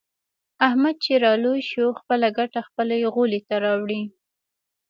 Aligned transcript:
احمد 0.67 0.95
چې 1.05 1.13
را 1.23 1.33
لوی 1.43 1.61
شو. 1.69 1.85
خپله 1.99 2.27
ګټه 2.37 2.59
خپل 2.67 2.87
غولي 3.13 3.41
ته 3.47 3.55
راوړي. 3.63 4.01